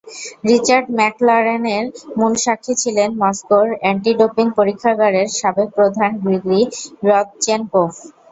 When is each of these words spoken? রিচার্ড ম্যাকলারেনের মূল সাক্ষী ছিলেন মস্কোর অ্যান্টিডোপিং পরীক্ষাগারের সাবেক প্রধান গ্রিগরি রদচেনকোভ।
রিচার্ড 0.49 0.87
ম্যাকলারেনের 0.97 1.85
মূল 2.17 2.33
সাক্ষী 2.43 2.73
ছিলেন 2.81 3.09
মস্কোর 3.21 3.67
অ্যান্টিডোপিং 3.75 4.45
পরীক্ষাগারের 4.57 5.27
সাবেক 5.39 5.69
প্রধান 5.77 6.11
গ্রিগরি 6.21 6.61
রদচেনকোভ। 7.07 7.91